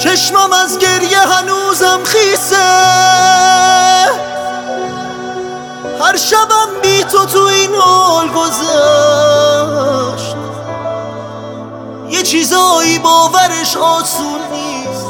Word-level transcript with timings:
چشمم 0.00 0.52
از 0.52 0.78
گریه 0.78 1.18
هنوزم 1.18 2.00
خیسه. 2.04 2.56
هر 6.00 6.16
شبم 6.16 6.80
بی 6.82 7.04
تو 7.04 7.26
تو 7.26 7.38
این 7.38 7.74
حال 7.74 8.28
گذشت. 8.28 8.66
یه 12.08 12.22
چیزایی 12.22 12.98
باورش 12.98 13.76
آسون 13.76 14.40
نیست. 14.52 15.06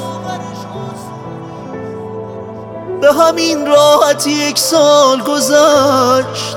به 3.01 3.13
همین 3.13 3.67
راحتی 3.67 4.31
یک 4.31 4.59
سال 4.59 5.23
گذشت. 5.23 6.57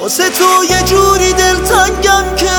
واسه 0.00 0.30
تو 0.30 0.64
یه 0.70 0.82
جوری 0.82 1.32
دلتنگم 1.32 2.36
که 2.36 2.57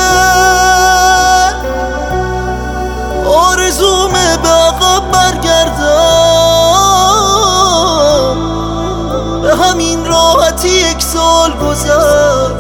راحتی 10.50 10.70
یک 10.70 11.02
سال 11.02 11.52
گذشت. 11.52 12.56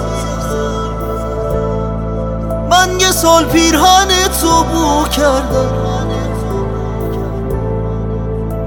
من 2.70 3.00
یه 3.00 3.12
سال 3.12 3.45
پیرهن 3.45 4.08
تو 4.42 4.64
بو 4.64 5.08
کردم. 5.08 5.72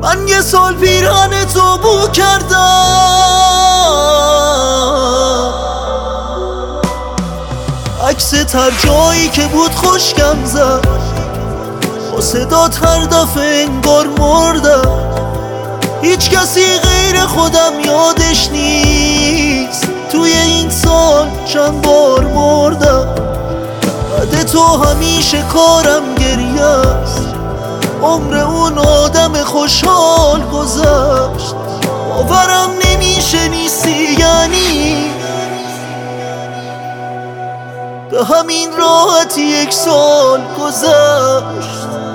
من 0.03 0.28
یه 0.28 0.41
سال 0.41 0.75
پیرهن 0.75 1.45
تو 1.55 1.78
بو 1.78 2.09
کردم. 2.09 2.62
عکس 8.09 8.34
هر 8.55 8.70
جایی 8.70 9.28
که 9.28 9.47
بود 9.47 9.75
خوشگم 9.75 10.45
زد. 10.45 10.89
با 12.12 12.20
صدات 12.20 12.84
هر 12.84 13.05
دفعه 13.05 13.65
انگار 13.65 14.06
مردم. 14.06 15.03
هیچ 16.03 16.31
کسی 16.31 16.78
غیر 16.78 16.91
خودم 17.34 17.80
یادش 17.84 18.50
نیست. 18.50 19.88
توی 20.11 20.33
این 20.33 20.70
سال 20.70 21.28
چند 21.47 21.83
بار 21.83 22.25
مردم. 22.25 23.14
بعد 24.16 24.42
تو 24.42 24.62
همیشه 24.62 25.42
کارم 25.42 26.14
گریه 26.14 26.62
است. 26.62 27.22
عمر 28.03 28.36
اون 28.36 28.78
آدم 28.78 29.33
خوشحال 29.33 30.42
گذشت. 30.42 31.55
باورم 32.08 32.70
نمیشه 32.86 33.48
نیستی 33.48 34.16
یعنی؟ 34.19 35.10
به 38.10 38.25
همین 38.25 38.69
راحتی 38.78 39.41
یک 39.41 39.72
سال 39.72 40.41
گذشت. 40.60 42.11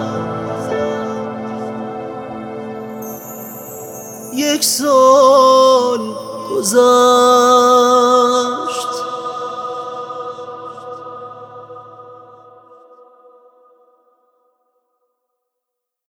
یک 4.38 4.64
سال 4.64 6.00
گذشت. 6.52 7.77